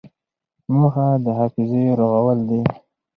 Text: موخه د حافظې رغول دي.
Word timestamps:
موخه 0.73 1.05
د 1.23 1.25
حافظې 1.37 1.83
رغول 1.99 2.39
دي. 2.49 2.61